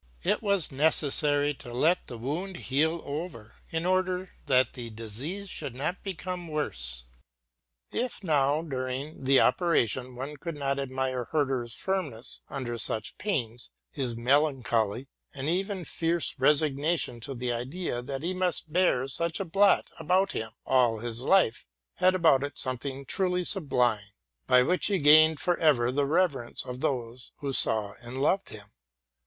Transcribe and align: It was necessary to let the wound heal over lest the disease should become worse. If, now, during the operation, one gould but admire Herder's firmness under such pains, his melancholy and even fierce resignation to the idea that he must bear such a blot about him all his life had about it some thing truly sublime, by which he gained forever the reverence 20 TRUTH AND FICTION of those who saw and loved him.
It 0.23 0.41
was 0.41 0.71
necessary 0.71 1.53
to 1.53 1.71
let 1.71 2.07
the 2.07 2.17
wound 2.17 2.57
heal 2.57 3.03
over 3.05 3.57
lest 3.71 4.73
the 4.73 4.89
disease 4.89 5.47
should 5.47 5.77
become 6.01 6.47
worse. 6.47 7.03
If, 7.91 8.23
now, 8.23 8.63
during 8.63 9.25
the 9.25 9.39
operation, 9.39 10.15
one 10.15 10.33
gould 10.39 10.57
but 10.57 10.79
admire 10.79 11.25
Herder's 11.25 11.75
firmness 11.75 12.41
under 12.49 12.79
such 12.79 13.19
pains, 13.19 13.69
his 13.91 14.15
melancholy 14.15 15.07
and 15.35 15.47
even 15.47 15.85
fierce 15.85 16.33
resignation 16.39 17.19
to 17.19 17.35
the 17.35 17.53
idea 17.53 18.01
that 18.01 18.23
he 18.23 18.33
must 18.33 18.73
bear 18.73 19.07
such 19.07 19.39
a 19.39 19.45
blot 19.45 19.91
about 19.99 20.31
him 20.31 20.49
all 20.65 20.97
his 20.97 21.21
life 21.21 21.63
had 21.97 22.15
about 22.15 22.43
it 22.43 22.57
some 22.57 22.79
thing 22.79 23.05
truly 23.05 23.43
sublime, 23.43 24.07
by 24.47 24.63
which 24.63 24.87
he 24.87 24.97
gained 24.97 25.39
forever 25.39 25.91
the 25.91 26.07
reverence 26.07 26.63
20 26.63 26.75
TRUTH 26.75 26.75
AND 26.75 26.81
FICTION 26.81 26.89
of 26.99 27.05
those 27.11 27.31
who 27.37 27.53
saw 27.53 27.93
and 28.01 28.19
loved 28.19 28.49
him. 28.49 28.65